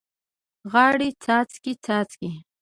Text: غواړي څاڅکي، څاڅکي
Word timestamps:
غواړي 0.71 1.09
څاڅکي، 1.23 1.73
څاڅکي 1.85 2.31